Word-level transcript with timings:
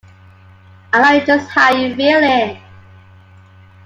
I 0.93 1.19
know 1.19 1.25
just 1.25 1.49
how 1.51 1.75
you're 1.75 1.95
feeling. 1.95 2.59